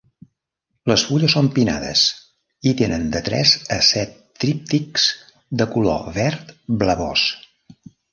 Les 0.91 1.01
fulles 1.09 1.33
són 1.35 1.49
pinades, 1.57 2.05
i 2.71 2.73
tenen 2.79 3.03
de 3.15 3.21
tres 3.27 3.51
a 3.75 3.77
set 3.89 4.15
tríptics 4.45 5.05
de 5.61 5.69
color 5.77 6.09
verd 6.17 6.51
blavós. 6.85 7.27